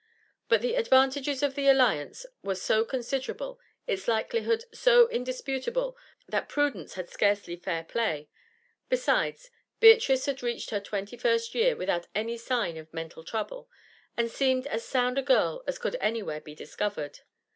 [0.49, 5.95] But the advantages of the alliance were so considerable, its likelihood so indisputable,
[6.27, 8.27] that prudence had scarcely fair play;
[8.89, 13.69] besides, Beatrice had reached her twenty first year without any sign of mental trouble,
[14.17, 17.19] and seemed as sound a girl as could anywhere be discovered.